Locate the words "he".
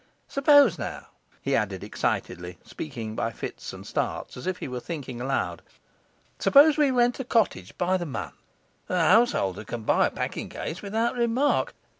1.43-1.55, 4.57-4.67